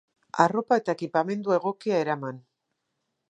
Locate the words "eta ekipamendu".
0.81-1.55